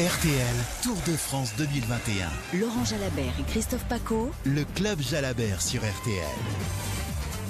[0.00, 2.58] RTL Tour de France 2021.
[2.58, 4.30] Laurent Jalabert et Christophe Paco.
[4.46, 6.24] Le club Jalabert sur RTL.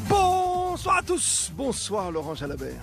[0.08, 1.52] Bonsoir à tous.
[1.54, 2.82] Bonsoir Laurent Jalabert.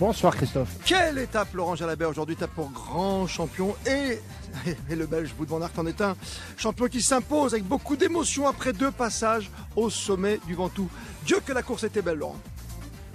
[0.00, 0.70] Bonsoir Christophe.
[0.84, 4.18] Quelle étape Laurent Jalabert aujourd'hui Étape pour grand champion et,
[4.90, 6.16] et le Belge Wout van Aert en est un
[6.56, 10.90] champion qui s'impose avec beaucoup d'émotion après deux passages au sommet du Ventoux.
[11.24, 12.40] Dieu que la course était belle Laurent.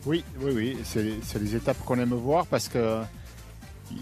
[0.05, 3.01] Oui, oui, oui, c'est les étapes qu'on aime voir parce que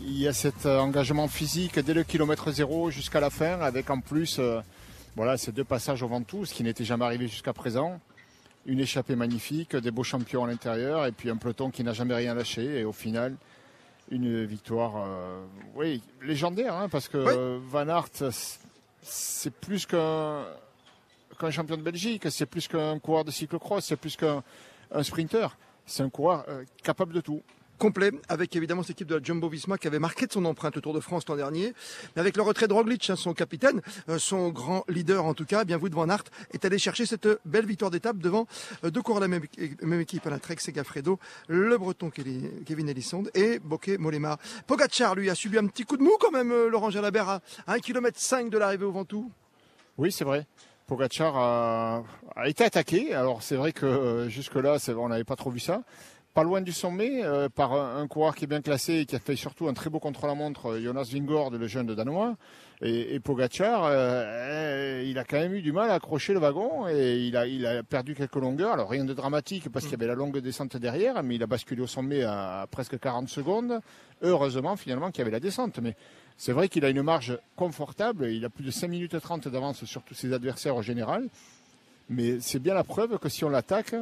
[0.03, 3.99] il y a cet engagement physique dès le kilomètre zéro jusqu'à la fin, avec en
[3.99, 4.61] plus euh,
[5.15, 7.99] voilà, ces deux passages au Ventoux, ce qui n'était jamais arrivé jusqu'à présent.
[8.65, 12.13] Une échappée magnifique, des beaux champions à l'intérieur, et puis un peloton qui n'a jamais
[12.13, 12.79] rien lâché.
[12.79, 13.35] Et au final,
[14.11, 15.41] une victoire euh,
[15.75, 18.31] oui, légendaire, hein, parce que Van Aert,
[19.01, 20.45] c'est plus qu'un
[21.49, 24.43] champion de Belgique, c'est plus qu'un coureur de cyclocross, c'est plus qu'un
[25.01, 25.57] sprinter.
[25.85, 27.41] C'est un coureur euh, capable de tout
[27.79, 30.77] complet avec évidemment cette équipe de la Jumbo Visma qui avait marqué de son empreinte
[30.77, 31.73] au Tour de France l'an dernier.
[32.15, 35.63] Avec le retrait de Roglic, hein, son capitaine, euh, son grand leader en tout cas,
[35.63, 36.07] bien vous de Van
[36.51, 38.45] est allé chercher cette belle victoire d'étape devant
[38.83, 39.39] euh, deux coureurs de la
[39.81, 44.37] même, équipe, à la Trek Segafredo, le Breton Kevin Elissonde et Bokeh Molema.
[44.67, 47.41] Pogacar, lui, a subi un petit coup de mou quand même, euh, Laurent Jalabert, à
[47.67, 49.31] 1 km 5 de l'arrivée au Ventoux.
[49.97, 50.45] Oui, c'est vrai.
[50.85, 52.03] Pogacar a,
[52.45, 53.13] été attaqué.
[53.13, 55.81] Alors c'est vrai que jusque-là, on n'avait pas trop vu ça
[56.33, 59.19] pas loin du sommet, euh, par un, coureur qui est bien classé et qui a
[59.19, 62.35] fait surtout un très beau contre-la-montre, euh, Jonas Vingord, le jeune de Danois.
[62.81, 66.87] Et, et Pogacar, euh, il a quand même eu du mal à accrocher le wagon
[66.87, 67.35] et il
[67.65, 68.73] a, perdu quelques longueurs.
[68.73, 71.47] Alors rien de dramatique parce qu'il y avait la longue descente derrière, mais il a
[71.47, 73.81] basculé au sommet à, presque 40 secondes.
[74.21, 75.79] Heureusement finalement qu'il y avait la descente.
[75.79, 75.95] Mais
[76.37, 78.29] c'est vrai qu'il a une marge confortable.
[78.31, 81.27] Il a plus de 5 minutes 30 d'avance sur tous ses adversaires au général.
[82.09, 83.93] Mais c'est bien la preuve que si on l'attaque,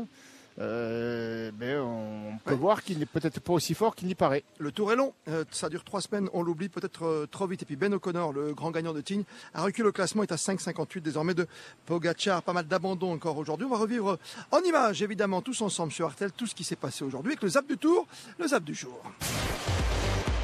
[0.59, 4.43] euh, mais on peut voir qu'il n'est peut-être pas aussi fort qu'il n'y paraît.
[4.57, 7.61] Le tour est long, euh, ça dure trois semaines, on l'oublie peut-être euh, trop vite.
[7.61, 10.35] Et puis Ben O'Connor, le grand gagnant de Tignes, a reculé le classement, est à
[10.35, 11.47] 5,58 désormais de
[11.85, 12.41] Pogacar.
[12.41, 13.67] Pas mal d'abandon encore aujourd'hui.
[13.67, 14.17] On va revivre
[14.51, 17.49] en images, évidemment, tous ensemble sur Artel, tout ce qui s'est passé aujourd'hui avec le
[17.49, 18.07] zap du tour,
[18.39, 19.01] le zap du jour.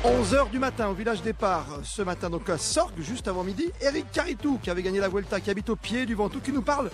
[0.03, 4.11] 11h du matin au village départ, ce matin donc à Sorgue, juste avant midi, Eric
[4.11, 6.91] Caritou qui avait gagné la Vuelta, qui habite au pied du Ventoux, qui nous parle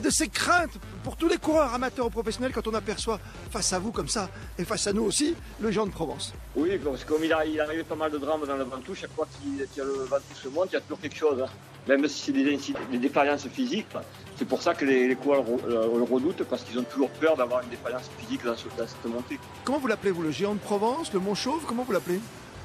[0.00, 3.18] de ses craintes pour tous les coureurs amateurs ou professionnels quand on aperçoit
[3.50, 4.30] face à vous comme ça,
[4.60, 6.34] et face à nous aussi, le Jean de Provence.
[6.54, 9.10] Oui, parce comme il, a, il arrivait pas mal de drames dans le Ventoux, chaque
[9.10, 11.42] fois qu'il y a le Ventoux se monte, il y a toujours quelque chose.
[11.42, 11.50] Hein.
[11.88, 12.44] Même si c'est des,
[12.92, 13.88] des, défaillances physiques,
[14.36, 17.64] c'est pour ça que les, coureurs euh, le, redoutent, parce qu'ils ont toujours peur d'avoir
[17.64, 19.40] une défaillance physique dans, dans cette montée.
[19.64, 22.20] Comment vous l'appelez, vous, le géant de Provence, le Mont Chauve, comment vous l'appelez?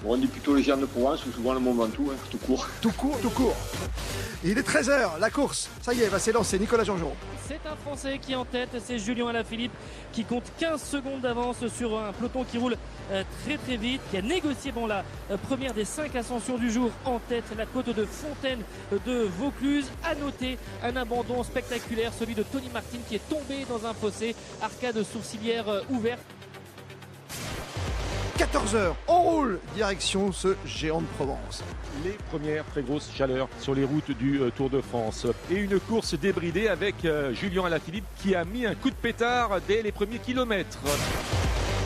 [0.06, 2.68] On dit plutôt les géants de Provence ou souvent le Mont Ventoux, hein, tout court.
[2.82, 3.56] Tout court, tout court.
[4.44, 7.12] Il est 13h, la course, ça y est, va s'élancer, Nicolas Jean-Jean.
[7.48, 9.72] C'est un Français qui est en tête, c'est Julien Alaphilippe
[10.14, 12.76] qui compte 15 secondes d'avance sur un peloton qui roule
[13.12, 16.72] euh, très très vite, qui a négocié bon, la euh, première des 5 ascensions du
[16.72, 18.60] jour en tête, la côte de Fontaine
[19.06, 19.90] de Vaucluse.
[20.04, 24.36] À noter un abandon spectaculaire, celui de Tony Martin qui est tombé dans un fossé,
[24.62, 26.22] arcade sourcilière euh, ouverte.
[28.38, 31.64] 14h, on roule direction ce géant de Provence.
[32.04, 35.26] Les premières très grosses chaleurs sur les routes du euh, Tour de France.
[35.50, 39.60] Et une course débridée avec euh, Julien Alaphilippe qui a mis un coup de pétard
[39.68, 40.78] dès les premiers kilomètres.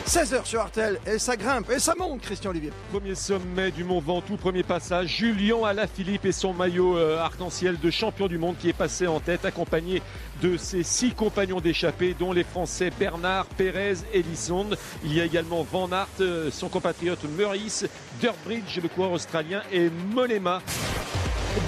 [0.06, 2.72] 16h sur Artel et ça grimpe et ça monte Christian Olivier.
[2.90, 7.90] Premier sommet du Mont Ventoux, premier passage, Julien Alaphilippe et son maillot euh, arc-en-ciel de
[7.90, 10.02] champion du monde qui est passé en tête accompagné
[10.42, 14.76] de ses six compagnons d'échappée dont les Français Bernard, Pérez et Lissonde.
[15.04, 17.86] Il y a également Van Aert, euh, son compatriote Meurice,
[18.20, 20.60] Durbridge le coureur australien et Molema.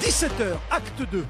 [0.01, 1.25] 17h, acte 2.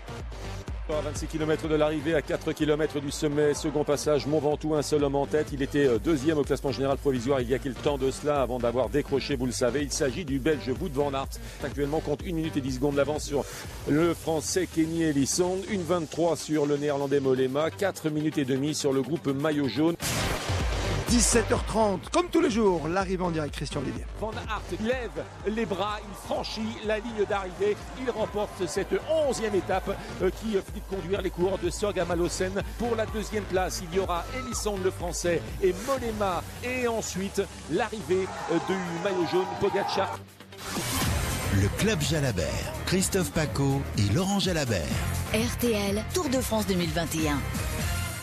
[0.91, 4.83] À 26 km de l'arrivée, à 4 km du sommet, second passage, Mont Ventoux, un
[4.83, 5.47] seul homme en tête.
[5.51, 8.43] Il était euh, deuxième au classement général provisoire il y a quelques temps de cela
[8.43, 9.81] avant d'avoir décroché, vous le savez.
[9.81, 11.29] Il s'agit du Belge Wout van Aert.
[11.65, 13.47] Actuellement compte 1 minute et 10 secondes d'avance sur
[13.89, 18.93] le Français Kenny Ellison, une 23 sur le Néerlandais Molema, 4 minutes et demie sur
[18.93, 19.97] le groupe Maillot Jaune.
[21.15, 24.05] 17h30, comme tous les jours, l'arrivée en direct, Christian Olivier.
[24.19, 29.97] Van Aert lève les bras, il franchit la ligne d'arrivée, il remporte cette onzième étape
[30.23, 32.03] euh, qui finit de conduire les coureurs de Sorg.
[32.79, 37.41] Pour la deuxième place, il y aura Elisson le français et Molema et ensuite
[37.71, 38.75] l'arrivée euh, du
[39.05, 40.19] maillot jaune Pogacar.
[41.63, 44.83] Le club Jalabert, Christophe Paco et Laurent Jalabert.
[45.33, 47.39] RTL Tour de France 2021.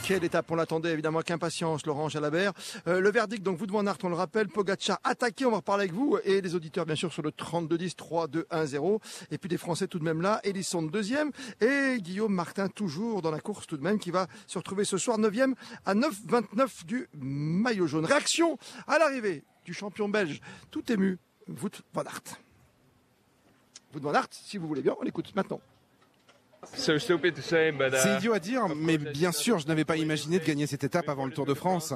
[0.03, 2.53] Quelle étape on l'attendait évidemment avec impatience, Laurent Jalabert.
[2.87, 5.83] Euh, le verdict, donc vous de Aert, on le rappelle, Pogacar attaqué, on va reparler
[5.83, 8.99] avec vous et les auditeurs bien sûr sur le 32-10, 3-2-1-0.
[9.29, 11.31] Et puis des Français tout de même là, Elisson deuxième
[11.61, 14.97] et Guillaume Martin toujours dans la course tout de même qui va se retrouver ce
[14.97, 15.53] soir 9e
[15.85, 18.05] à 9-29 du maillot jaune.
[18.05, 18.57] Réaction
[18.87, 22.39] à l'arrivée du champion belge, tout ému, Wout van Aert.
[23.93, 25.61] Wout van Aert, si vous voulez bien, on l'écoute maintenant.
[26.73, 31.09] C'est idiot à dire, mais bien sûr, je n'avais pas imaginé de gagner cette étape
[31.09, 31.93] avant le Tour de France.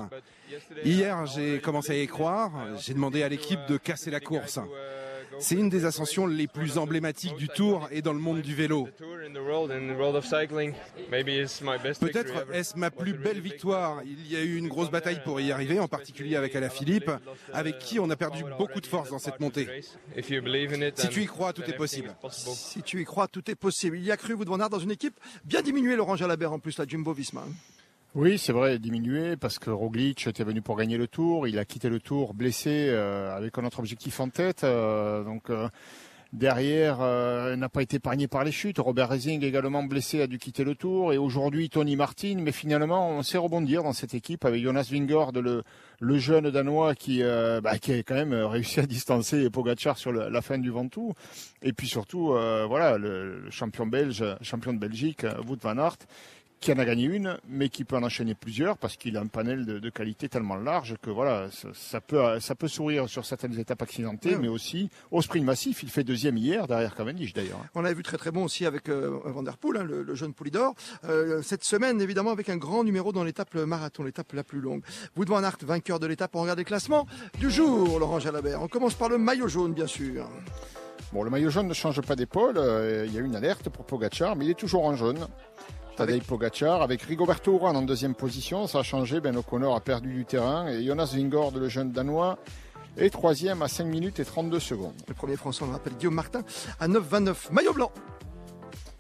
[0.83, 2.51] Hier, j'ai commencé à y croire.
[2.79, 4.59] J'ai demandé à l'équipe de casser la course.
[5.39, 8.87] C'est une des ascensions les plus emblématiques du Tour et dans le monde du vélo.
[11.99, 14.01] Peut-être est-ce ma plus belle victoire.
[14.05, 17.11] Il y a eu une grosse bataille pour y arriver, en particulier avec Alaphilippe,
[17.53, 19.67] avec qui on a perdu beaucoup de force dans cette montée.
[20.15, 22.15] Si tu y crois, tout est possible.
[22.29, 23.97] Si tu y crois, tout est possible.
[23.97, 26.59] Il y a cru Wout van Aert dans une équipe bien diminuée, Laurent Jalabert en
[26.59, 27.43] plus, la Jumbo-Visma.
[28.15, 31.49] Oui, c'est vrai, diminué parce que Roglic était venu pour gagner le Tour.
[31.49, 34.63] Il a quitté le Tour blessé euh, avec un autre objectif en tête.
[34.63, 35.67] Euh, donc euh,
[36.31, 36.99] derrière,
[37.51, 38.79] il n'a pas été épargné par les chutes.
[38.79, 42.37] Robert Resing également blessé a dû quitter le Tour et aujourd'hui Tony Martin.
[42.39, 45.63] Mais finalement, on sait rebondir dans cette équipe avec Jonas Vingord, le,
[45.99, 50.41] le jeune danois qui, bah, qui a quand même réussi à distancer Pogacar sur la
[50.41, 51.11] fin du Ventoux.
[51.61, 55.97] Et puis surtout, voilà, le, le, champion belge, champion de Belgique, Wout van Aert
[56.65, 59.27] qui en a gagné une, mais qui peut en enchaîner plusieurs parce qu'il a un
[59.27, 63.23] panel de, de, qualité tellement large que voilà, ça, ça, peut, ça peut sourire sur
[63.23, 65.83] certaines étapes accidentées, mais aussi au sprint massif.
[65.83, 67.63] Il fait deuxième hier derrière Cavendish d'ailleurs.
[67.75, 70.15] On l'a vu très très bon aussi avec euh, Van Der Poel, hein, le, le,
[70.15, 70.73] jeune Poulidor.
[71.03, 74.81] Euh, cette semaine, évidemment, avec un grand numéro dans l'étape marathon, l'étape la plus longue.
[75.15, 76.35] Wout van Aert, vainqueur de l'étape.
[76.35, 77.05] On regarde les classements
[77.37, 78.59] du jour, Laurent Jalabert.
[78.63, 80.27] On commence par le maillot jaune, bien sûr.
[81.13, 82.57] Bon, le maillot jaune ne change pas d'épaule.
[82.57, 85.27] Euh, il y a une alerte pour Pogacar, mais il est toujours en jaune.
[85.95, 88.67] Tadej Pogacar avec Rigoberto Urán en deuxième position.
[88.67, 89.21] Ça a changé.
[89.21, 90.67] Ben O'Connor a perdu du terrain.
[90.67, 92.37] Et Jonas Vingord, le jeune danois,
[92.97, 94.93] est troisième à 5 minutes et 32 secondes.
[95.07, 96.43] Le premier français, on le rappelle, Guillaume Martin
[96.79, 97.51] à 9,29.
[97.51, 97.91] Maillot blanc.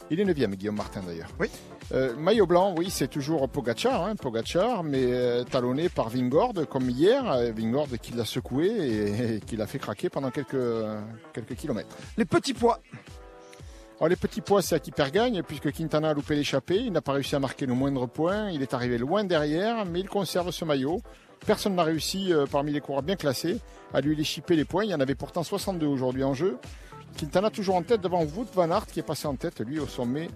[0.09, 1.29] Il est neuvième, Guillaume Martin d'ailleurs.
[1.39, 1.47] Oui.
[1.91, 6.89] Euh, maillot blanc, oui, c'est toujours Pogacar, hein, Pogacar, mais euh, talonné par Vingord, comme
[6.89, 7.29] hier.
[7.29, 10.55] Euh, Vingord qui l'a secoué et, et qui l'a fait craquer pendant quelques,
[11.33, 11.95] quelques kilomètres.
[12.17, 12.79] Les petits poids.
[13.97, 16.91] Alors les petits poids, c'est à qui perd gagne, puisque Quintana a loupé l'échappée, il
[16.91, 20.09] n'a pas réussi à marquer le moindre point, il est arrivé loin derrière, mais il
[20.09, 21.01] conserve ce maillot.
[21.45, 23.59] Personne n'a réussi, euh, parmi les coureurs bien classés,
[23.93, 24.83] à lui échipper les points.
[24.83, 26.57] Il y en avait pourtant 62 aujourd'hui en jeu.
[27.17, 29.87] Quintana toujours en tête devant Wout van Aert, qui est passé en tête, lui, au
[29.87, 30.27] sommet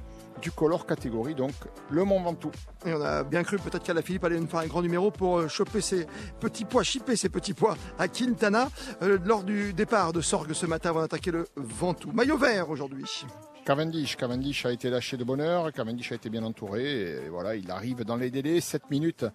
[0.42, 1.54] du color catégorie, donc
[1.90, 2.52] le Mont Ventoux.
[2.86, 5.40] Et on a bien cru peut-être qu'Ala Philippe allait nous faire un grand numéro pour
[5.40, 6.08] euh, choper ses
[6.40, 8.70] petits pois, chipper ses petits pois à Quintana
[9.02, 12.12] euh, lors du départ de Sorgue ce matin avant d'attaquer le Ventoux.
[12.12, 13.26] Maillot vert aujourd'hui.
[13.66, 17.56] Cavendish, Cavendish a été lâché de bonne heure, Cavendish a été bien entouré, et voilà,
[17.56, 19.26] il arrive dans les délais, 7 minutes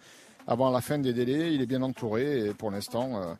[0.47, 3.35] avant la fin des délais, il est bien entouré, et pour l'instant, euh,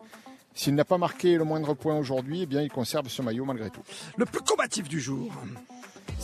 [0.55, 3.71] s'il n'a pas marqué le moindre point aujourd'hui, eh bien il conserve ce maillot malgré
[3.71, 3.83] tout.
[4.17, 5.33] Le plus combatif du jour.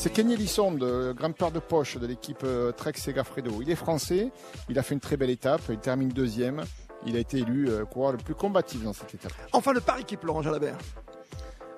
[0.00, 0.79] C'est Kenny Lisson,
[1.14, 2.43] grimpeur de poche de l'équipe
[2.79, 3.61] Trek Segafredo.
[3.61, 4.32] Il est français,
[4.70, 6.64] il a fait une très belle étape, il termine deuxième.
[7.05, 9.32] Il a été élu euh, coureur le plus combatif dans cette étape.
[9.52, 10.79] Enfin, le par équipe, Laurent Jalabert.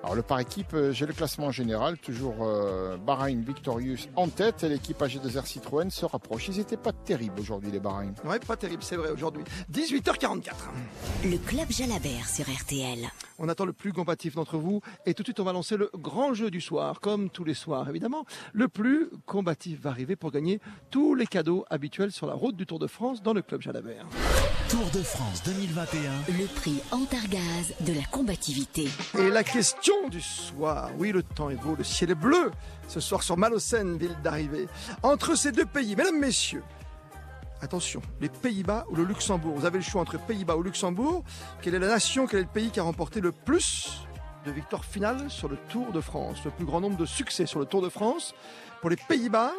[0.03, 4.67] Alors le par équipe, j'ai le classement général, toujours euh, Bahreïn Victorious en tête, et
[4.67, 6.49] l'équipe AG2R Citroën se rapproche.
[6.49, 8.13] Ils n'étaient pas terribles aujourd'hui les Bahreïn.
[8.25, 9.45] Ouais, pas terrible, c'est vrai aujourd'hui.
[9.71, 10.51] 18h44.
[11.23, 13.07] Le club Jalabert sur RTL.
[13.39, 15.89] On attend le plus combatif d'entre vous et tout de suite on va lancer le
[15.97, 18.25] grand jeu du soir, comme tous les soirs évidemment.
[18.51, 20.59] Le plus combatif va arriver pour gagner
[20.91, 24.05] tous les cadeaux habituels sur la route du Tour de France dans le club Jalabert.
[24.69, 26.37] Tour de France 2021.
[26.39, 28.87] Le prix Antargaz de la combativité.
[29.17, 32.51] Et la question du soir, oui le temps est beau, le ciel est bleu,
[32.87, 34.67] ce soir sur Malocène, ville d'arrivée.
[35.01, 36.63] Entre ces deux pays, mesdames, messieurs,
[37.61, 39.55] attention, les Pays-Bas ou le Luxembourg?
[39.55, 41.23] Vous avez le choix entre Pays-Bas ou Luxembourg.
[41.61, 44.05] Quelle est la nation, quel est le pays qui a remporté le plus
[44.45, 46.43] de victoires finales sur le Tour de France?
[46.43, 48.35] Le plus grand nombre de succès sur le Tour de France
[48.81, 49.53] pour les Pays-Bas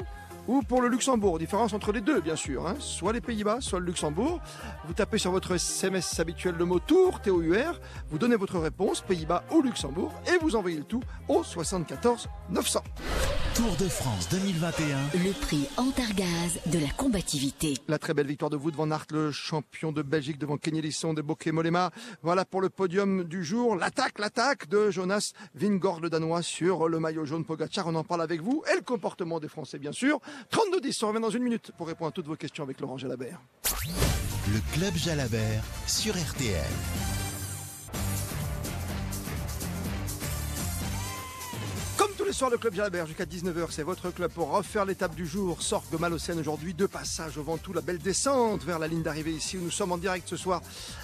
[0.48, 1.38] ou pour le Luxembourg.
[1.38, 2.66] Différence entre les deux, bien sûr.
[2.66, 2.76] Hein.
[2.78, 4.40] Soit les Pays-Bas, soit le Luxembourg.
[4.86, 7.80] Vous tapez sur votre SMS habituel le mot Tour, T-O-U-R.
[8.10, 12.80] Vous donnez votre réponse, Pays-Bas ou Luxembourg, et vous envoyez le tout au 74 900.
[13.54, 14.98] Tour de France 2021.
[15.14, 17.74] Le prix Antargaz de la combativité.
[17.86, 21.14] La très belle victoire de Wout van Aert, le champion de Belgique devant Kenny Lisson
[21.14, 21.92] de Bokeh Molema.
[22.22, 23.76] Voilà pour le podium du jour.
[23.76, 27.86] L'attaque, l'attaque de Jonas Vingord, le Danois, sur le maillot jaune Pogacar.
[27.86, 28.64] On en parle avec vous.
[28.72, 30.20] Et le comportement des Français, bien sûr.
[30.52, 33.40] 32-10, on revient dans une minute pour répondre à toutes vos questions avec Laurent Jalabert.
[34.52, 37.13] Le club Jalabert sur RTL.
[42.34, 45.62] Soirs, le club Jalabert jusqu'à 19h, c'est votre club pour refaire l'étape du jour.
[45.62, 49.30] Sorgue de Malocène aujourd'hui, deux passages au Ventoux, la belle descente vers la ligne d'arrivée
[49.30, 50.60] ici où nous sommes en direct ce soir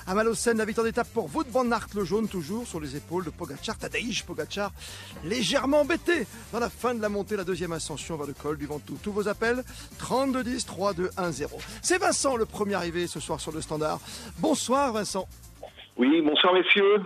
[0.08, 0.58] à Malocène.
[0.58, 3.78] La victoire d'étape pour Wout van Aert, le jaune toujours sur les épaules de Pogacar.
[3.78, 4.72] Tadej Pogacar
[5.24, 8.66] légèrement embêté dans la fin de la montée, la deuxième ascension vers le col du
[8.66, 8.98] Ventoux.
[9.00, 9.62] Tous vos appels
[9.98, 11.58] 32 10 3 2 1 0.
[11.80, 14.00] C'est Vincent le premier arrivé ce soir sur le standard.
[14.38, 15.28] Bonsoir Vincent.
[15.96, 17.04] Oui, bonsoir messieurs.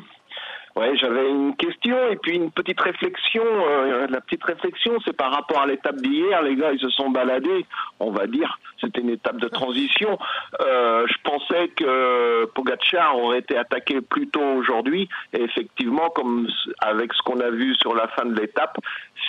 [0.76, 3.44] Ouais, j'avais une question et puis une petite réflexion.
[3.44, 6.42] Euh, la petite réflexion, c'est par rapport à l'étape d'hier.
[6.42, 7.64] Les gars, ils se sont baladés.
[8.00, 10.18] On va dire, c'était une étape de transition.
[10.60, 15.08] Euh, je pensais que Pogacar aurait été attaqué plus tôt aujourd'hui.
[15.32, 16.48] Et effectivement, comme
[16.80, 18.76] avec ce qu'on a vu sur la fin de l'étape,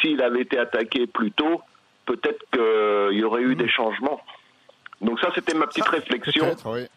[0.01, 1.61] s'il avait été attaqué plus tôt,
[2.07, 4.19] peut-être qu'il y aurait eu des changements.
[4.99, 6.55] Donc ça, c'était ma petite réflexion.
[6.65, 6.87] Oui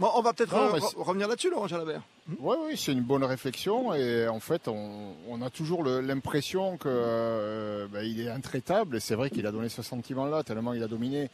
[0.00, 0.54] on va peut-être
[0.96, 2.02] revenir là-dessus, Laurent Jalabert.
[2.38, 3.94] Oui, oui, c'est une bonne réflexion.
[3.94, 8.96] Et en fait, on, a toujours l'impression qu'il euh, ben, est intraitable.
[8.96, 11.30] Et c'est vrai qu'il a donné ce sentiment-là, tellement il a dominé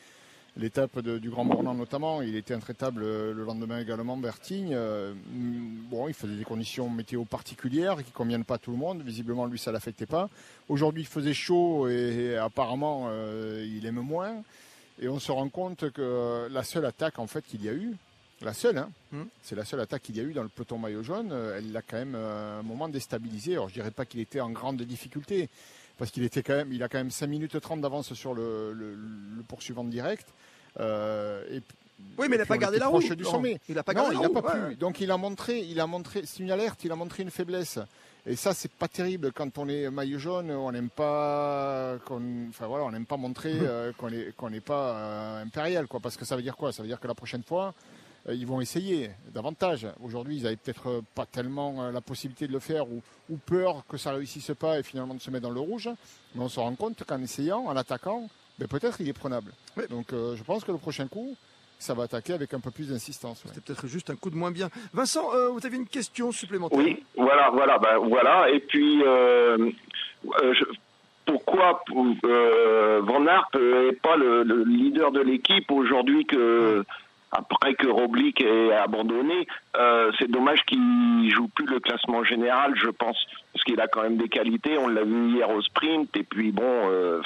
[0.56, 2.22] l'étape du Grand Bornand notamment.
[2.22, 4.72] Il était intraitable le lendemain également, Bertigne.
[4.74, 5.12] Euh,
[5.90, 9.02] bon, il faisait des conditions météo particulières qui ne conviennent pas à tout le monde.
[9.02, 10.28] Visiblement, lui, ça ne l'affectait pas.
[10.68, 14.42] Aujourd'hui, il faisait chaud et, apparemment, euh, il aime moins.
[14.98, 17.96] Et on se rend compte que la seule attaque en fait qu'il y a eu,
[18.42, 18.90] la seule, hein.
[19.12, 19.24] Hmm.
[19.42, 21.30] c'est la seule attaque qu'il y a eu dans le peloton maillot jaune.
[21.32, 23.54] Euh, elle l'a quand même euh, un moment déstabilisé.
[23.54, 25.48] Alors je dirais pas qu'il était en grande difficulté,
[25.96, 28.76] parce qu'il était quand même, il a quand même 5 minutes 30 d'avance sur le,
[29.48, 30.26] poursuivant direct.
[30.80, 31.62] Euh, et,
[32.18, 33.00] oui, mais il n'a pas gardé la roue.
[33.00, 33.58] Du sommet.
[33.70, 34.76] Il n'a pas gardé il n'a pas pu.
[34.76, 37.78] Donc il a montré, il a montré, c'est une alerte, il a montré une faiblesse.
[38.28, 40.50] Et ça, c'est pas terrible quand on est maillot jaune.
[40.50, 43.54] On n'aime pas, enfin voilà, on n'aime pas montrer
[43.96, 46.00] qu'on n'est pas impérial, quoi.
[46.00, 46.72] Parce que ça veut dire quoi?
[46.72, 47.72] Ça veut dire que la prochaine fois,
[48.34, 49.86] ils vont essayer davantage.
[50.02, 53.02] Aujourd'hui, ils n'avaient peut-être euh, pas tellement euh, la possibilité de le faire ou,
[53.46, 55.88] peur que ça réussisse pas et finalement de se mettre dans le rouge.
[56.34, 58.28] Mais on se rend compte qu'en essayant, en attaquant,
[58.58, 59.52] ben peut-être il est prenable.
[59.90, 61.36] Donc je pense que le prochain coup,
[61.78, 63.42] ça va attaquer avec un peu plus d'insistance.
[63.52, 64.70] C'est peut-être juste un coup de moins bien.
[64.94, 66.78] Vincent, vous avez une question supplémentaire?
[66.78, 68.48] Oui, voilà, voilà, ben, voilà.
[68.50, 69.02] Et puis,
[71.26, 76.84] pourquoi Van Aert n'est pas le, le, leader de l'équipe aujourd'hui que
[77.32, 82.88] après que Roblick ait abandonné, euh, c'est dommage qu'il joue plus le classement général, je
[82.88, 84.78] pense, parce qu'il a quand même des qualités.
[84.78, 87.20] On l'a vu hier au sprint, et puis bon, euh,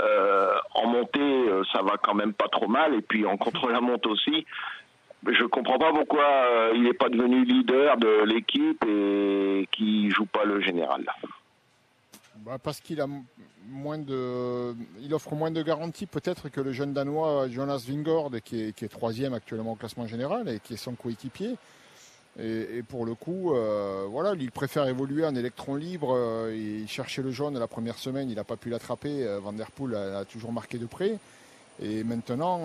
[0.00, 4.46] euh, en montée, ça va quand même pas trop mal, et puis en contre-la-monte aussi.
[5.26, 6.26] Je comprends pas pourquoi
[6.74, 11.06] il n'est pas devenu leader de l'équipe et qu'il joue pas le général.
[12.44, 13.06] Bah parce qu'il a
[13.68, 18.60] moins de, il offre moins de garanties peut-être que le jeune danois Jonas Vingord qui
[18.60, 21.56] est, troisième actuellement au classement général et qui est son coéquipier.
[22.38, 26.14] Et, pour le coup, euh, voilà, il préfère évoluer en électron libre.
[26.14, 29.24] Euh, il cherchait le jaune la première semaine, il n'a pas pu l'attraper.
[29.24, 31.16] Euh, Van Der Poel a, toujours marqué de près.
[31.80, 32.64] Et maintenant,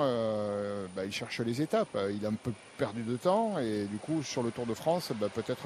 [0.96, 1.98] bah, il cherche les étapes.
[2.14, 5.12] Il a un peu perdu de temps et du coup, sur le Tour de France,
[5.16, 5.62] bah, peut-être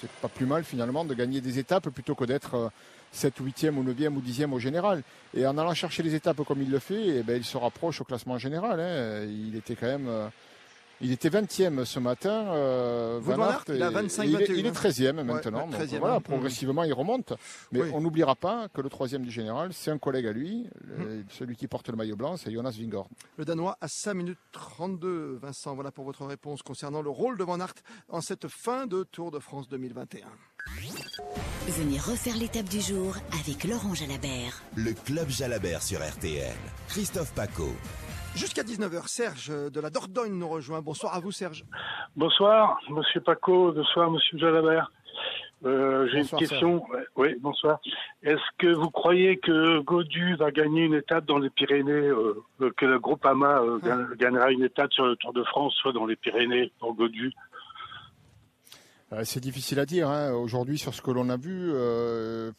[0.00, 2.72] c'est pas plus mal finalement de gagner des étapes plutôt que d'être
[3.12, 5.02] 7 ou 8e ou 9e ou 10e au général.
[5.34, 8.00] Et en allant chercher les étapes comme il le fait, eh ben, il se rapproche
[8.00, 8.80] au classement général.
[8.80, 9.24] Hein.
[9.24, 10.08] Il était quand même.
[10.08, 10.28] Euh,
[11.04, 12.54] il était 20e ce matin.
[12.54, 13.20] Euh,
[13.68, 15.68] il, a 25, il, est, il est 13e maintenant.
[15.98, 16.20] voilà, hein.
[16.20, 17.32] progressivement, il remonte.
[17.72, 21.24] Mais on n'oubliera pas que le troisième du général, c'est un collègue à lui, hum.
[21.28, 23.08] celui qui porte le maillot blanc, c'est Jonas Vingord.
[23.36, 25.40] Le Danois à 5 minutes 32.
[25.42, 27.74] Vincent, voilà pour votre réponse concernant le rôle de Van Aert
[28.08, 30.28] en cette fin de Tour de France 2021.
[30.66, 34.62] Venez refaire l'étape du jour avec Laurent Jalabert.
[34.76, 36.54] Le Club Jalabert sur RTL.
[36.88, 37.68] Christophe Paco.
[38.34, 40.80] Jusqu'à 19h, Serge de la Dordogne nous rejoint.
[40.80, 41.64] Bonsoir à vous, Serge.
[42.16, 43.72] Bonsoir, monsieur Paco.
[43.72, 44.90] Bonsoir, monsieur Jalabert.
[45.64, 46.84] Euh, j'ai une question.
[47.16, 47.80] Oui, bonsoir.
[48.22, 52.42] Est-ce que vous croyez que Godu va gagner une étape dans les Pyrénées, euh,
[52.76, 54.14] que le groupe AMA euh, ah.
[54.16, 57.26] gagnera une étape sur le Tour de France, soit dans les Pyrénées, dans Godu?
[57.28, 57.30] euh,
[59.24, 60.08] c'est difficile à dire.
[60.08, 60.32] Hein.
[60.32, 62.52] Aujourd'hui, sur ce que l'on a vu, euh,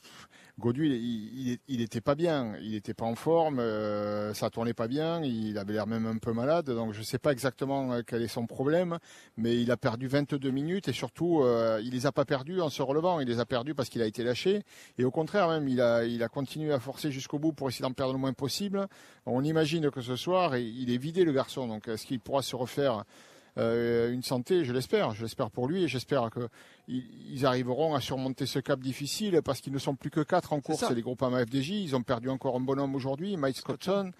[0.60, 4.88] Godu, il, il, était pas bien, il était pas en forme, euh, ça tournait pas
[4.88, 6.70] bien, il avait l'air même un peu malade.
[6.70, 9.00] Donc je ne sais pas exactement euh, quel est son problème,
[9.36, 12.70] mais il a perdu 22 minutes et surtout, euh, il les a pas perdus en
[12.70, 14.62] se relevant, il les a perdus parce qu'il a été lâché.
[15.00, 17.84] Et au contraire même, il a, il a continué à forcer jusqu'au bout pour essayer
[17.84, 18.88] d'en perdre le moins possible.
[19.26, 21.68] On imagine que ce soir, il est vidé le garçon.
[21.68, 23.04] Donc est-ce qu'il pourra se refaire euh,
[23.58, 26.30] une santé, je l'espère, je l'espère pour lui et j'espère
[26.88, 30.62] qu'ils arriveront à surmonter ce cap difficile parce qu'ils ne sont plus que quatre en
[30.62, 34.12] course, c'est les groupes FDJ, ils ont perdu encore un bonhomme aujourd'hui, Mike Scottson.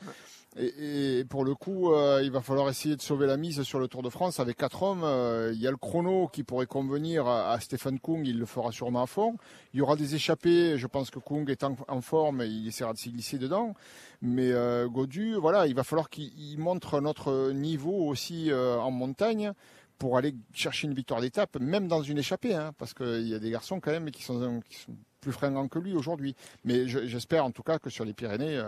[0.56, 3.88] Et, pour le coup, euh, il va falloir essayer de sauver la mise sur le
[3.88, 5.04] Tour de France avec quatre hommes.
[5.04, 8.72] Euh, il y a le chrono qui pourrait convenir à, Stéphane Kung, il le fera
[8.72, 9.36] sûrement à fond.
[9.74, 12.94] Il y aura des échappées, je pense que Kung est en, en forme, il essaiera
[12.94, 13.74] de s'y glisser dedans.
[14.22, 19.54] Mais euh, Godu, voilà, il va falloir qu'il montre notre niveau aussi en montagne
[19.98, 23.40] pour aller chercher une victoire d'étape, même dans une échappée, hein, parce qu'il y a
[23.40, 26.36] des garçons quand même qui sont, qui sont plus fringants que lui aujourd'hui.
[26.64, 28.62] Mais j'espère en tout cas que sur les Pyrénées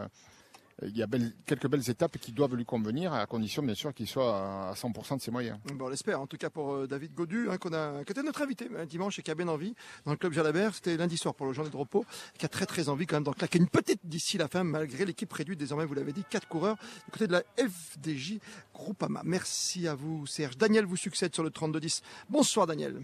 [0.81, 1.07] il y a
[1.45, 5.17] quelques belles étapes qui doivent lui convenir, à condition bien sûr qu'il soit à 100%
[5.17, 5.57] de ses moyens.
[5.73, 8.23] Bon, on l'espère, en tout cas pour euh, David Godu, hein, qu'on a, qui était
[8.23, 9.73] notre invité un dimanche et qui a bien envie
[10.05, 10.73] dans le club Jalabert.
[10.73, 12.05] C'était lundi soir pour le journée de repos,
[12.37, 15.05] qui a très très envie quand même d'en claquer une petite d'ici la fin, malgré
[15.05, 18.39] l'équipe réduite désormais, vous l'avez dit, quatre coureurs du côté de la FDJ
[18.73, 19.21] Groupama.
[19.23, 20.57] Merci à vous Serge.
[20.57, 22.01] Daniel vous succède sur le 32-10.
[22.29, 23.01] Bonsoir Daniel.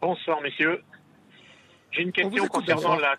[0.00, 0.82] Bonsoir messieurs.
[1.90, 3.16] J'ai une question concernant la,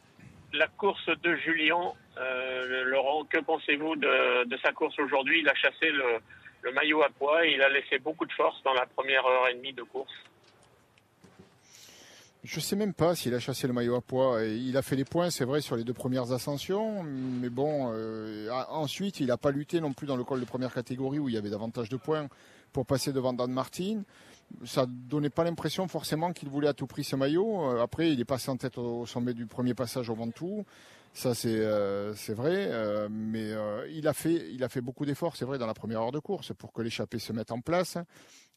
[0.54, 5.42] la, course de Julien euh, Laurent, que pensez-vous de, sa course aujourd'hui?
[5.42, 8.74] Il a chassé le, maillot à poids et il a laissé beaucoup de force dans
[8.74, 10.12] la première heure et demie de course.
[12.44, 14.44] Je ne sais même pas s'il a chassé le maillot à poids.
[14.44, 18.50] Il a fait les points, c'est vrai, sur les deux premières ascensions, mais bon, euh,
[18.70, 21.36] ensuite, il n'a pas lutté non plus dans le col de première catégorie où il
[21.36, 22.28] y avait davantage de points
[22.72, 24.04] pour passer devant Dan Martin.
[24.66, 27.72] Ça donnait pas l'impression forcément qu'il voulait à tout prix ce maillot.
[27.72, 30.66] Euh, après, il est passé en tête au sommet du premier passage au Ventoux.
[31.14, 33.52] Ça, c'est euh, vrai, euh, mais
[33.92, 36.20] il, a fait, il a fait beaucoup d'efforts, c'est vrai, dans la première heure de
[36.20, 37.98] course pour que l'échappée se mette en place.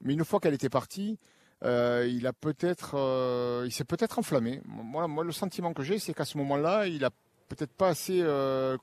[0.03, 1.19] Mais une fois qu'elle était partie,
[1.65, 4.61] il a peut-être, il s'est peut-être enflammé.
[4.67, 7.11] Moi, moi, le sentiment que j'ai, c'est qu'à ce moment-là, il a
[7.49, 8.23] peut-être pas assez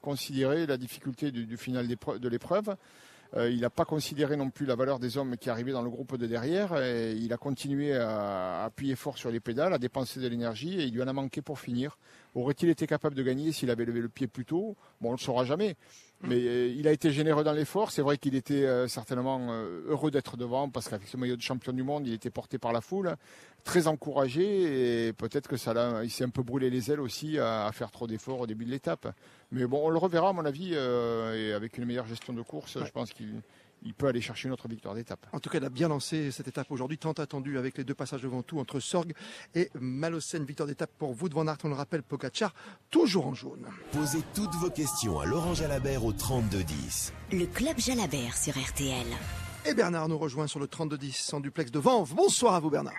[0.01, 2.75] considéré la difficulté du final de l'épreuve.
[3.35, 5.89] Euh, il n'a pas considéré non plus la valeur des hommes qui arrivaient dans le
[5.89, 6.81] groupe de derrière.
[6.81, 10.85] Et il a continué à appuyer fort sur les pédales, à dépenser de l'énergie et
[10.85, 11.97] il lui en a manqué pour finir.
[12.35, 14.75] Aurait-il été capable de gagner s'il avait levé le pied plus tôt?
[15.01, 15.75] Bon, on ne le saura jamais.
[16.23, 17.91] Mais euh, il a été généreux dans l'effort.
[17.91, 21.41] C'est vrai qu'il était euh, certainement euh, heureux d'être devant parce qu'avec ce maillot de
[21.41, 23.15] champion du monde, il était porté par la foule,
[23.63, 27.39] très encouragé et peut-être que ça l'a, il s'est un peu brûlé les ailes aussi
[27.39, 29.13] à, faire trop d'efforts au début de l'étape.
[29.51, 32.77] Mais bon, on le reverra à mon avis et avec une meilleure gestion de course,
[32.83, 33.41] je pense qu'il
[33.83, 35.25] il peut aller chercher une autre victoire d'étape.
[35.33, 37.93] En tout cas, il a bien lancé cette étape aujourd'hui, tant attendue avec les deux
[37.93, 39.13] passages devant tout entre Sorg
[39.55, 40.43] et Malocène.
[40.43, 42.53] Victoire d'étape pour vous devant Aert, on le rappelle, Pogacar,
[42.89, 43.65] toujours en jaune.
[43.91, 47.13] Posez toutes vos questions à Laurent Jalabert au 3210.
[47.31, 49.07] Le club Jalabert sur RTL.
[49.65, 52.13] Et Bernard nous rejoint sur le 3210 en duplex de Vanves.
[52.15, 52.93] Bonsoir à vous Bernard.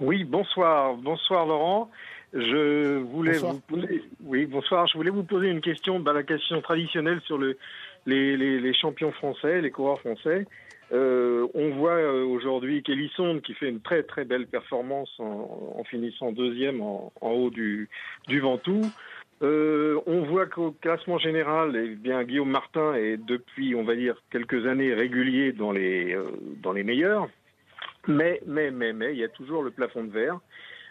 [0.00, 0.96] Oui, bonsoir.
[0.96, 1.90] Bonsoir Laurent.
[2.32, 4.86] Je voulais vous poser, oui, bonsoir.
[4.86, 7.58] Je voulais vous poser une question, bah, la question traditionnelle sur le,
[8.06, 10.46] les, champions français, les coureurs français.
[10.92, 15.82] Euh, on voit euh, aujourd'hui Kelly Sonde qui fait une très très belle performance en,
[15.84, 17.88] finissant deuxième en, haut du,
[18.28, 18.84] du Ventoux.
[19.42, 24.16] Euh, on voit qu'au classement général, eh bien Guillaume Martin est depuis, on va dire,
[24.30, 26.16] quelques années régulier dans les
[26.62, 27.28] dans les meilleurs.
[28.06, 30.38] Mais mais mais mais il y a toujours le plafond de verre.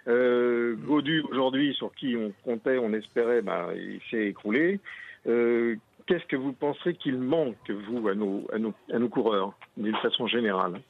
[0.08, 4.80] Euh, Godu aujourd'hui, sur qui on comptait, on espérait, bah, il s'est écroulé.
[5.28, 5.76] Euh,
[6.08, 10.82] qu'est-ce que vous pensez qu'il manque, vous, à nos, coureurs, d'une façon générale?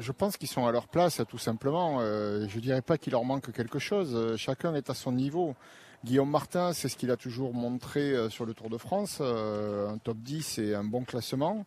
[0.00, 1.98] Je pense qu'ils sont à leur place, tout simplement.
[2.00, 4.14] Euh, je ne dirais pas qu'il leur manque quelque chose.
[4.14, 5.54] Euh, chacun est à son niveau.
[6.04, 9.20] Guillaume Martin, c'est ce qu'il a toujours montré euh, sur le Tour de France.
[9.20, 11.64] un top 10 et un bon classement.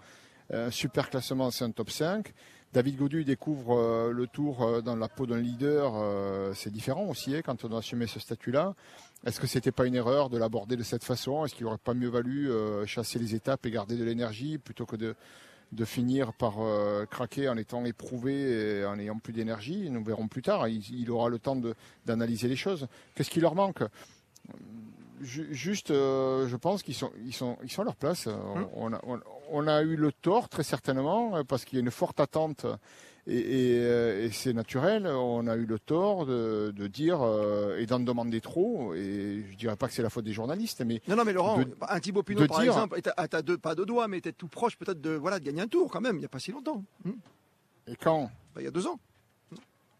[0.52, 2.34] Un super classement, c'est un top 5.
[2.74, 5.94] David Godu découvre le tour dans la peau d'un leader.
[6.54, 8.76] c'est différent aussi hein, quand on doit assumer ce statut-là.
[9.26, 11.44] Est-ce que c'était pas une erreur de l'aborder de cette façon?
[11.44, 14.86] Est-ce qu'il aurait pas mieux valu euh, chasser les étapes et garder de l'énergie plutôt
[14.86, 15.16] que de,
[15.74, 19.90] de finir par euh, craquer en étant éprouvé et en n'ayant plus d'énergie?
[19.90, 20.70] Nous verrons plus tard.
[20.70, 21.60] Il, aura le temps
[22.06, 22.88] d'analyser les choses.
[23.14, 23.84] Qu'est-ce qui leur manque?
[25.22, 28.28] Juste, euh, je pense qu'ils sont, ils sont, ils sont à leur place.
[28.28, 28.70] Hum.
[28.74, 29.02] On, a,
[29.52, 32.66] on, a, eu le tort, très certainement, parce qu'il y a une forte attente
[33.30, 38.42] euh, et, c'est naturel, on a eu le tort de, dire euh, et d'en demander
[38.42, 38.94] trop.
[38.96, 41.62] Et je dirais pas que c'est la faute des journalistes, mais non, non, mais Laurent,
[41.88, 44.78] un Thibaut Pinot par exemple, est à, deux pas de doigts, mais était tout proche
[44.78, 46.16] peut-être de voilà de gagner un tour quand même.
[46.16, 46.84] Il n'y a pas si longtemps.
[47.04, 47.12] Hmm.
[47.88, 48.32] Et quand?
[48.56, 49.00] Bah, Il y a deux ans.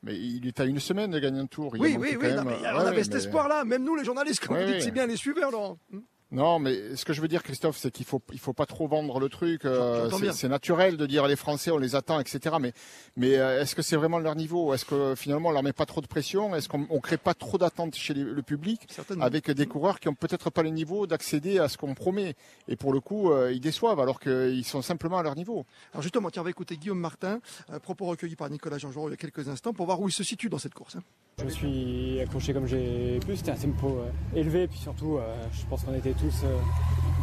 [0.02, 1.74] Mais il est à une semaine de gagner un tour.
[1.78, 2.28] oui, oui, oui.
[2.32, 5.52] on avait cet espoir-là, même nous les journalistes, comme vous dites si bien les suiveurs,
[5.52, 5.78] Laurent.
[5.92, 6.00] Hmm.
[6.32, 8.88] Non, mais ce que je veux dire, Christophe, c'est qu'il faut il faut pas trop
[8.88, 9.66] vendre le truc.
[9.66, 12.58] Euh, c'est naturel de dire les Français, on les attend, etc.
[12.62, 12.74] Mais
[13.18, 14.72] mais euh, est-ce que c'est vraiment leur niveau?
[14.76, 16.56] Est-ce que finalement on leur met pas trop de pression?
[16.56, 18.88] Est-ce qu'on on crée pas trop d'attentes chez le public
[19.20, 22.36] avec des coureurs qui ont peut-être pas le niveau d'accéder à ce qu'on promet?
[22.68, 25.66] Et pour le coup, euh, ils déçoivent alors qu'ils sont simplement à leur niveau.
[25.94, 27.40] Alors justement, tiens, on va écouter Guillaume Martin,
[27.82, 30.24] propos recueillis par Nicolas jean il y a quelques instants, pour voir où il se
[30.24, 30.96] situe dans cette course.
[30.96, 31.04] Hein.
[31.40, 33.36] Je me suis accroché comme j'ai pu.
[33.36, 34.02] C'était un tempo
[34.36, 35.18] élevé, puis surtout,
[35.54, 36.58] je pense qu'on était tous euh,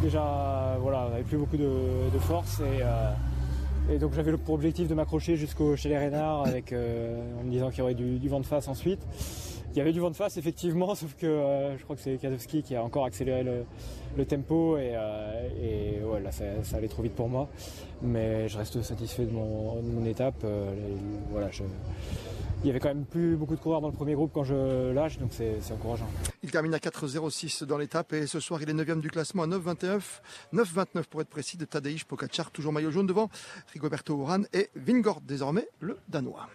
[0.01, 3.13] déjà voilà, on n'avait plus beaucoup de, force euh,
[3.91, 7.51] et, donc j'avais pour objectif de m'accrocher jusqu'au chez les Renards avec, euh, en me
[7.51, 9.01] disant qu'il y aurait du, vent de face ensuite.
[9.73, 12.63] Il y avait du vent de face effectivement, sauf que je crois que c'est Kazowski
[12.63, 17.49] qui a encore accéléré le, tempo et, là ça, allait trop vite pour moi.
[18.03, 20.47] Mais je reste satisfait de mon, étape.
[21.31, 21.51] voilà,
[22.63, 24.93] il y avait quand même plus beaucoup de coureurs dans le premier groupe quand je
[24.93, 26.09] lâche, donc c'est encourageant.
[26.43, 29.47] Il termine à 4,06 dans l'étape et ce soir il est 9 du classement à
[29.47, 30.01] 9,29,
[30.55, 33.29] 9,29 pour être précis de Tadej Pogacar, toujours maillot jaune devant
[33.73, 36.49] Rigoberto Urán et Vingord désormais le Danois.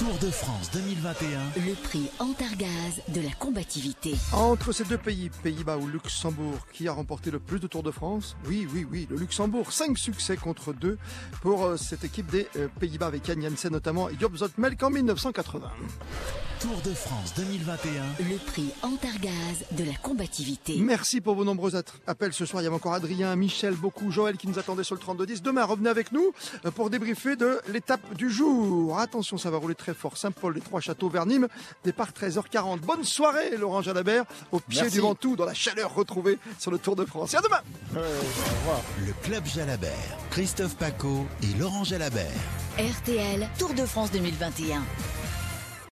[0.00, 1.26] Tour de France 2021.
[1.56, 4.14] Le prix Antargaz de la combativité.
[4.32, 7.90] Entre ces deux pays, Pays-Bas ou Luxembourg, qui a remporté le plus de Tours de
[7.90, 9.72] France Oui, oui, oui, le Luxembourg.
[9.72, 10.96] Cinq succès contre deux
[11.42, 14.88] pour euh, cette équipe des euh, Pays-Bas avec Yann Janssen notamment et Job Zotmelk en
[14.88, 15.70] 1980.
[16.60, 18.02] Tour de France 2021.
[18.28, 20.76] Le prix Antargaz de la combativité.
[20.78, 21.74] Merci pour vos nombreux
[22.06, 22.62] appels ce soir.
[22.62, 25.40] Il y avait encore Adrien, Michel, beaucoup, Joël qui nous attendait sur le 32-10.
[25.40, 26.34] Demain, revenez avec nous
[26.74, 28.98] pour débriefer de l'étape du jour.
[28.98, 30.16] Attention, ça va rouler très fort.
[30.16, 31.48] Saint-Paul, les Trois Châteaux, vers Nîmes.
[31.84, 32.80] Départ 13h40.
[32.80, 36.96] Bonne soirée, Laurent Jalabert, au pied du Ventoux, dans la chaleur retrouvée sur le Tour
[36.96, 37.34] de France.
[37.34, 37.60] Et à demain.
[37.94, 39.90] Le Club Jalabert,
[40.30, 42.26] Christophe Paco et Laurent Jalabert.
[42.78, 44.82] RTL, Tour de France 2021.